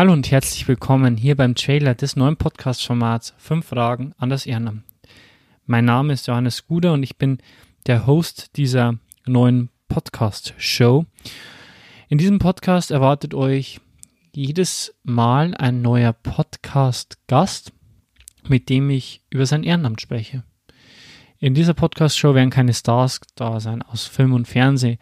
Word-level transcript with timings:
Hallo 0.00 0.14
und 0.14 0.30
herzlich 0.30 0.66
willkommen 0.66 1.18
hier 1.18 1.36
beim 1.36 1.54
Trailer 1.54 1.94
des 1.94 2.16
neuen 2.16 2.38
Podcast-Formats 2.38 3.34
5 3.36 3.66
Fragen 3.66 4.14
an 4.16 4.30
das 4.30 4.46
Ehrenamt. 4.46 4.84
Mein 5.66 5.84
Name 5.84 6.14
ist 6.14 6.26
Johannes 6.26 6.66
Guder 6.66 6.94
und 6.94 7.02
ich 7.02 7.18
bin 7.18 7.36
der 7.84 8.06
Host 8.06 8.56
dieser 8.56 8.94
neuen 9.26 9.68
Podcast-Show. 9.88 11.04
In 12.08 12.16
diesem 12.16 12.38
Podcast 12.38 12.90
erwartet 12.90 13.34
euch 13.34 13.78
jedes 14.32 14.94
Mal 15.02 15.54
ein 15.54 15.82
neuer 15.82 16.14
Podcast-Gast, 16.14 17.74
mit 18.48 18.70
dem 18.70 18.88
ich 18.88 19.20
über 19.28 19.44
sein 19.44 19.64
Ehrenamt 19.64 20.00
spreche. 20.00 20.44
In 21.40 21.52
dieser 21.52 21.74
Podcast-Show 21.74 22.34
werden 22.34 22.48
keine 22.48 22.72
Stars 22.72 23.20
da 23.34 23.60
sein 23.60 23.82
aus 23.82 24.06
Film 24.06 24.32
und 24.32 24.48
Fernsehen. 24.48 24.96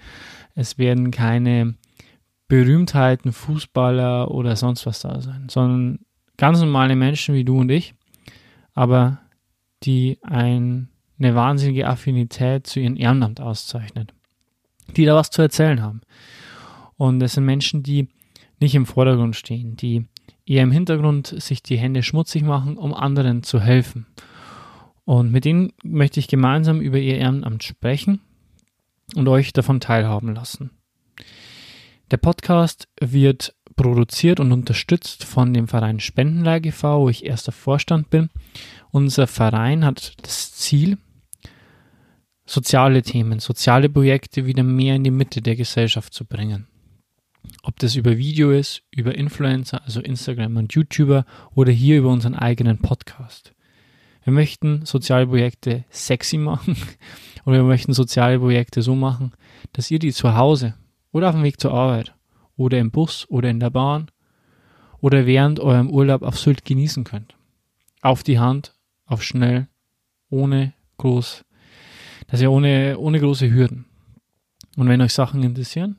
Es 0.56 0.76
werden 0.76 1.12
keine 1.12 1.76
Berühmtheiten, 2.48 3.32
Fußballer 3.32 4.30
oder 4.30 4.56
sonst 4.56 4.86
was 4.86 5.00
da 5.00 5.20
sein, 5.20 5.48
sondern 5.50 6.00
ganz 6.38 6.60
normale 6.60 6.96
Menschen 6.96 7.34
wie 7.34 7.44
du 7.44 7.60
und 7.60 7.70
ich, 7.70 7.94
aber 8.74 9.20
die 9.82 10.18
ein, 10.22 10.88
eine 11.18 11.34
wahnsinnige 11.34 11.86
Affinität 11.86 12.66
zu 12.66 12.80
ihrem 12.80 12.96
Ehrenamt 12.96 13.40
auszeichnet, 13.40 14.14
die 14.96 15.04
da 15.04 15.14
was 15.14 15.30
zu 15.30 15.42
erzählen 15.42 15.82
haben. 15.82 16.00
Und 16.96 17.20
das 17.20 17.34
sind 17.34 17.44
Menschen, 17.44 17.82
die 17.82 18.08
nicht 18.60 18.74
im 18.74 18.86
Vordergrund 18.86 19.36
stehen, 19.36 19.76
die 19.76 20.06
eher 20.46 20.62
im 20.62 20.72
Hintergrund 20.72 21.26
sich 21.26 21.62
die 21.62 21.76
Hände 21.76 22.02
schmutzig 22.02 22.42
machen, 22.42 22.76
um 22.76 22.94
anderen 22.94 23.42
zu 23.42 23.60
helfen. 23.60 24.06
Und 25.04 25.30
mit 25.30 25.44
denen 25.44 25.72
möchte 25.82 26.20
ich 26.20 26.28
gemeinsam 26.28 26.80
über 26.80 26.98
ihr 26.98 27.18
Ehrenamt 27.18 27.62
sprechen 27.62 28.20
und 29.14 29.28
euch 29.28 29.52
davon 29.52 29.80
teilhaben 29.80 30.34
lassen. 30.34 30.70
Der 32.10 32.16
Podcast 32.16 32.88
wird 33.00 33.54
produziert 33.76 34.40
und 34.40 34.50
unterstützt 34.50 35.24
von 35.24 35.52
dem 35.52 35.68
Verein 35.68 36.00
Spendenleih 36.00 36.60
e.V., 36.64 37.02
wo 37.02 37.08
ich 37.10 37.26
erster 37.26 37.52
Vorstand 37.52 38.08
bin. 38.08 38.30
Unser 38.90 39.26
Verein 39.26 39.84
hat 39.84 40.14
das 40.22 40.52
Ziel, 40.52 40.96
soziale 42.46 43.02
Themen, 43.02 43.40
soziale 43.40 43.90
Projekte 43.90 44.46
wieder 44.46 44.62
mehr 44.62 44.96
in 44.96 45.04
die 45.04 45.10
Mitte 45.10 45.42
der 45.42 45.54
Gesellschaft 45.54 46.14
zu 46.14 46.24
bringen. 46.24 46.66
Ob 47.62 47.78
das 47.78 47.94
über 47.94 48.16
Video 48.16 48.52
ist, 48.52 48.82
über 48.90 49.14
Influencer, 49.14 49.82
also 49.84 50.00
Instagram 50.00 50.56
und 50.56 50.72
YouTuber 50.72 51.26
oder 51.54 51.72
hier 51.72 51.98
über 51.98 52.08
unseren 52.08 52.34
eigenen 52.34 52.78
Podcast. 52.78 53.54
Wir 54.24 54.32
möchten 54.32 54.86
soziale 54.86 55.26
Projekte 55.26 55.84
sexy 55.90 56.38
machen 56.38 56.74
oder 57.44 57.58
wir 57.58 57.64
möchten 57.64 57.92
soziale 57.92 58.38
Projekte 58.38 58.80
so 58.80 58.94
machen, 58.94 59.32
dass 59.74 59.90
ihr 59.90 59.98
die 59.98 60.12
zu 60.12 60.34
Hause 60.34 60.74
oder 61.12 61.28
auf 61.28 61.34
dem 61.34 61.44
Weg 61.44 61.60
zur 61.60 61.72
Arbeit 61.72 62.14
oder 62.56 62.78
im 62.78 62.90
Bus 62.90 63.26
oder 63.28 63.48
in 63.50 63.60
der 63.60 63.70
Bahn 63.70 64.10
oder 65.00 65.26
während 65.26 65.60
eurem 65.60 65.90
Urlaub 65.90 66.22
auf 66.22 66.38
Sylt 66.38 66.64
genießen 66.64 67.04
könnt. 67.04 67.36
Auf 68.02 68.22
die 68.22 68.38
Hand, 68.38 68.74
auf 69.06 69.22
schnell, 69.22 69.68
ohne 70.30 70.72
groß, 70.98 71.44
das 72.26 72.40
ist 72.40 72.42
ja 72.42 72.48
ohne, 72.48 72.98
ohne 72.98 73.20
große 73.20 73.50
Hürden. 73.50 73.86
Und 74.76 74.88
wenn 74.88 75.00
euch 75.00 75.12
Sachen 75.12 75.42
interessieren, 75.42 75.96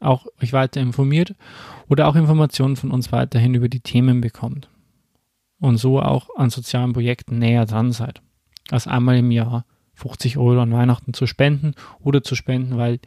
auch 0.00 0.26
euch 0.42 0.52
weiter 0.52 0.80
informiert 0.80 1.34
oder 1.88 2.08
auch 2.08 2.16
Informationen 2.16 2.76
von 2.76 2.90
uns 2.90 3.12
weiterhin 3.12 3.54
über 3.54 3.68
die 3.68 3.80
Themen 3.80 4.20
bekommt. 4.20 4.68
Und 5.58 5.78
so 5.78 6.00
auch 6.00 6.28
an 6.36 6.50
sozialen 6.50 6.92
Projekten 6.92 7.38
näher 7.38 7.64
dran 7.64 7.92
seid. 7.92 8.20
Als 8.70 8.86
einmal 8.86 9.16
im 9.16 9.30
Jahr 9.30 9.64
50 9.96 10.36
Euro 10.36 10.60
an 10.60 10.72
Weihnachten 10.72 11.14
zu 11.14 11.26
spenden 11.26 11.74
oder 12.00 12.22
zu 12.22 12.34
spenden, 12.34 12.76
weil 12.76 13.00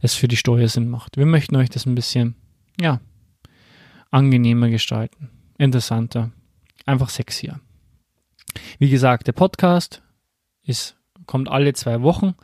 es 0.00 0.14
für 0.14 0.28
die 0.28 0.36
Steuer 0.36 0.66
Sinn 0.68 0.88
macht. 0.88 1.16
Wir 1.16 1.26
möchten 1.26 1.56
euch 1.56 1.70
das 1.70 1.86
ein 1.86 1.94
bisschen, 1.94 2.34
ja, 2.80 3.00
angenehmer 4.10 4.70
gestalten, 4.70 5.30
interessanter, 5.58 6.30
einfach 6.86 7.10
sexier. 7.10 7.60
Wie 8.78 8.88
gesagt, 8.88 9.26
der 9.26 9.32
Podcast 9.32 10.02
ist, 10.64 10.96
kommt 11.26 11.48
alle 11.48 11.74
zwei 11.74 12.00
Wochen, 12.00 12.34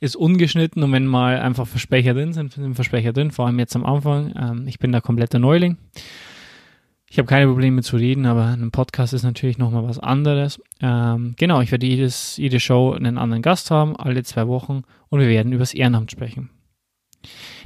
ist 0.00 0.16
ungeschnitten 0.16 0.82
und 0.82 0.92
wenn 0.92 1.06
mal 1.06 1.40
einfach 1.40 1.66
Versprecher 1.66 2.14
drin 2.14 2.32
sind, 2.32 2.52
sind 2.52 2.74
Versprecher 2.74 3.12
drin, 3.12 3.32
vor 3.32 3.46
allem 3.46 3.58
jetzt 3.58 3.74
am 3.74 3.84
Anfang. 3.84 4.32
Ähm, 4.36 4.68
ich 4.68 4.78
bin 4.78 4.92
da 4.92 5.00
kompletter 5.00 5.40
Neuling. 5.40 5.76
Ich 7.14 7.18
habe 7.18 7.28
keine 7.28 7.46
Probleme 7.46 7.80
zu 7.84 7.96
reden, 7.96 8.26
aber 8.26 8.46
ein 8.46 8.72
Podcast 8.72 9.12
ist 9.12 9.22
natürlich 9.22 9.56
nochmal 9.56 9.86
was 9.86 10.00
anderes. 10.00 10.60
Ähm, 10.80 11.34
genau, 11.38 11.60
ich 11.60 11.70
werde 11.70 11.86
jedes, 11.86 12.36
jede 12.38 12.58
Show 12.58 12.90
einen 12.92 13.18
anderen 13.18 13.40
Gast 13.40 13.70
haben, 13.70 13.94
alle 13.96 14.24
zwei 14.24 14.48
Wochen, 14.48 14.82
und 15.10 15.20
wir 15.20 15.28
werden 15.28 15.52
über 15.52 15.60
das 15.60 15.74
Ehrenamt 15.74 16.10
sprechen. 16.10 16.50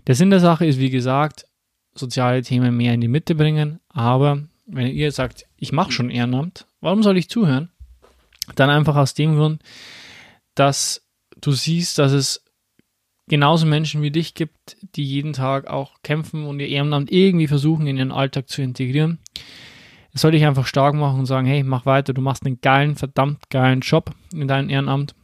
Der 0.07 0.17
Sinn 0.17 0.29
der 0.29 0.41
Sache 0.41 0.67
ist, 0.67 0.79
wie 0.79 0.91
gesagt, 0.91 1.47
soziale 1.95 2.43
Themen 2.43 2.77
mehr 2.77 2.93
in 2.93 3.01
die 3.01 3.09
Mitte 3.09 3.35
bringen, 3.35 3.81
aber 3.89 4.43
wenn 4.67 4.89
ihr 4.89 5.11
sagt, 5.13 5.47
ich 5.57 5.73
mache 5.73 5.93
schon 5.93 6.11
Ehrenamt, 6.11 6.67
warum 6.83 7.03
soll 7.03 7.17
ich 7.17 7.31
zuhören? 7.31 7.71
Dann 8.55 8.69
einfach 8.69 8.97
aus 8.97 9.15
dem 9.15 9.35
Grund, 9.35 9.63
dass 10.57 11.09
du 11.41 11.53
siehst, 11.53 11.99
dass 11.99 12.13
es 12.13 12.45
genauso 13.29 13.67
Menschen 13.67 14.03
wie 14.03 14.11
dich 14.11 14.35
gibt, 14.35 14.77
die 14.95 15.05
jeden 15.05 15.33
Tag 15.33 15.69
auch 15.69 15.95
kämpfen 16.03 16.45
und 16.45 16.61
ihr 16.61 16.69
Ehrenamt 16.69 17.13
irgendwie 17.13 17.47
versuchen 17.47 17.87
in 17.87 17.97
ihren 17.97 18.13
Alltag 18.13 18.49
zu 18.49 18.63
integrieren. 18.63 19.19
Es 20.13 20.23
soll 20.23 20.33
dich 20.33 20.45
einfach 20.45 20.67
stark 20.67 20.95
machen 20.95 21.21
und 21.21 21.27
sagen, 21.27 21.47
hey, 21.47 21.63
mach 21.63 21.87
weiter, 21.87 22.13
du 22.13 22.21
machst 22.21 22.45
einen 22.45 22.61
geilen, 22.61 22.97
verdammt 22.97 23.51
geilen 23.51 23.81
Job 23.81 24.13
in 24.33 24.49
deinem 24.49 24.71
Ehrenamt. 24.71 25.15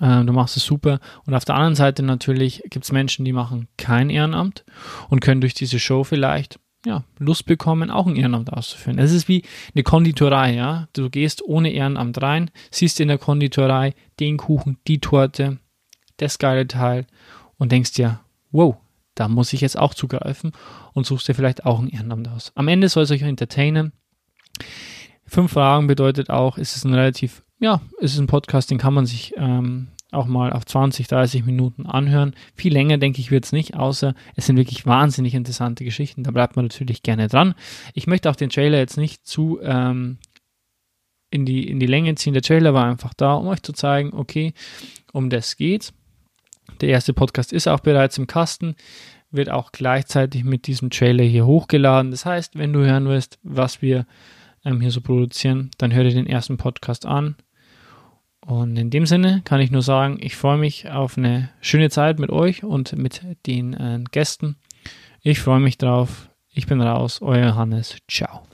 Äh, 0.00 0.24
du 0.24 0.32
machst 0.32 0.56
es 0.56 0.64
super. 0.64 1.00
Und 1.26 1.34
auf 1.34 1.44
der 1.44 1.56
anderen 1.56 1.74
Seite 1.74 2.02
natürlich 2.02 2.62
gibt 2.70 2.84
es 2.84 2.92
Menschen, 2.92 3.24
die 3.24 3.32
machen 3.32 3.68
kein 3.76 4.10
Ehrenamt 4.10 4.64
und 5.08 5.20
können 5.20 5.40
durch 5.40 5.54
diese 5.54 5.78
Show 5.78 6.04
vielleicht 6.04 6.58
ja, 6.86 7.04
Lust 7.18 7.46
bekommen, 7.46 7.90
auch 7.90 8.06
ein 8.06 8.16
Ehrenamt 8.16 8.52
auszuführen. 8.52 8.98
Es 8.98 9.12
ist 9.12 9.28
wie 9.28 9.42
eine 9.74 9.82
Konditorei, 9.82 10.54
ja. 10.54 10.88
Du 10.92 11.10
gehst 11.10 11.42
ohne 11.44 11.72
Ehrenamt 11.72 12.22
rein, 12.22 12.50
siehst 12.70 13.00
in 13.00 13.08
der 13.08 13.18
Konditorei 13.18 13.94
den 14.20 14.36
Kuchen, 14.36 14.78
die 14.86 15.00
Torte, 15.00 15.58
das 16.18 16.38
geile 16.38 16.66
Teil 16.66 17.06
und 17.56 17.72
denkst 17.72 17.92
dir, 17.92 18.20
wow, 18.50 18.76
da 19.14 19.28
muss 19.28 19.52
ich 19.52 19.60
jetzt 19.60 19.78
auch 19.78 19.94
zugreifen 19.94 20.52
und 20.92 21.06
suchst 21.06 21.28
dir 21.28 21.34
vielleicht 21.34 21.66
auch 21.66 21.80
ein 21.80 21.88
Ehrenamt 21.88 22.28
aus. 22.28 22.52
Am 22.54 22.68
Ende 22.68 22.88
soll 22.88 23.02
es 23.02 23.10
euch 23.10 23.22
entertainen. 23.22 23.92
Fünf 25.26 25.52
Fragen 25.52 25.86
bedeutet 25.86 26.30
auch, 26.30 26.56
ist 26.56 26.76
es 26.76 26.84
ein 26.84 26.94
relativ, 26.94 27.42
ja, 27.58 27.80
ist 27.98 28.14
es 28.14 28.18
ein 28.18 28.28
Podcast, 28.28 28.70
den 28.70 28.78
kann 28.78 28.94
man 28.94 29.06
sich 29.06 29.34
ähm, 29.36 29.88
auch 30.10 30.26
mal 30.26 30.52
auf 30.52 30.64
20, 30.64 31.06
30 31.06 31.44
Minuten 31.44 31.84
anhören. 31.84 32.34
Viel 32.54 32.72
länger, 32.72 32.98
denke 32.98 33.20
ich, 33.20 33.30
wird 33.30 33.44
es 33.44 33.52
nicht, 33.52 33.74
außer 33.74 34.14
es 34.36 34.46
sind 34.46 34.56
wirklich 34.56 34.86
wahnsinnig 34.86 35.34
interessante 35.34 35.84
Geschichten. 35.84 36.22
Da 36.22 36.30
bleibt 36.30 36.56
man 36.56 36.64
natürlich 36.64 37.02
gerne 37.02 37.28
dran. 37.28 37.54
Ich 37.94 38.06
möchte 38.06 38.30
auch 38.30 38.36
den 38.36 38.50
Trailer 38.50 38.78
jetzt 38.78 38.96
nicht 38.96 39.26
zu 39.26 39.58
ähm, 39.62 40.18
in, 41.30 41.44
die, 41.44 41.68
in 41.68 41.78
die 41.78 41.86
Länge 41.86 42.14
ziehen. 42.14 42.32
Der 42.32 42.42
Trailer 42.42 42.72
war 42.72 42.86
einfach 42.86 43.12
da, 43.14 43.34
um 43.34 43.48
euch 43.48 43.62
zu 43.62 43.72
zeigen, 43.72 44.14
okay, 44.14 44.54
um 45.12 45.28
das 45.28 45.56
geht's. 45.56 45.92
Der 46.80 46.90
erste 46.90 47.12
Podcast 47.12 47.52
ist 47.52 47.66
auch 47.66 47.80
bereits 47.80 48.18
im 48.18 48.26
Kasten, 48.26 48.76
wird 49.30 49.50
auch 49.50 49.72
gleichzeitig 49.72 50.44
mit 50.44 50.66
diesem 50.66 50.90
Trailer 50.90 51.24
hier 51.24 51.46
hochgeladen. 51.46 52.10
Das 52.10 52.24
heißt, 52.24 52.56
wenn 52.56 52.72
du 52.72 52.80
hören 52.84 53.08
willst, 53.08 53.38
was 53.42 53.82
wir 53.82 54.06
ähm, 54.64 54.80
hier 54.80 54.90
so 54.90 55.00
produzieren, 55.00 55.70
dann 55.78 55.92
hör 55.92 56.04
dir 56.04 56.14
den 56.14 56.26
ersten 56.26 56.56
Podcast 56.56 57.06
an. 57.06 57.36
Und 58.40 58.78
in 58.78 58.90
dem 58.90 59.04
Sinne 59.04 59.42
kann 59.44 59.60
ich 59.60 59.70
nur 59.70 59.82
sagen, 59.82 60.18
ich 60.20 60.36
freue 60.36 60.58
mich 60.58 60.90
auf 60.90 61.18
eine 61.18 61.50
schöne 61.60 61.90
Zeit 61.90 62.18
mit 62.18 62.30
euch 62.30 62.64
und 62.64 62.96
mit 62.96 63.22
den 63.46 63.74
äh, 63.74 64.02
Gästen. 64.10 64.56
Ich 65.20 65.40
freue 65.40 65.60
mich 65.60 65.76
drauf. 65.76 66.30
Ich 66.50 66.66
bin 66.66 66.80
raus, 66.80 67.20
euer 67.20 67.54
Hannes. 67.56 67.96
Ciao. 68.08 68.48